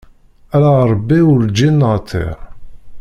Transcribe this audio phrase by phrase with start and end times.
[0.55, 2.37] Ala Ṛebbi urǧin neɛtiṛ.